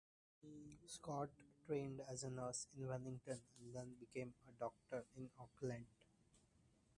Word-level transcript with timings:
Scott 0.87 1.29
trained 1.67 2.01
as 2.09 2.23
a 2.23 2.31
nurse 2.31 2.65
in 2.75 2.87
Wellington 2.87 3.39
and 3.59 3.71
then 3.75 3.93
became 3.99 4.33
a 4.49 4.51
doctor 4.59 5.05
in 5.15 5.29
Auckland. 5.39 5.85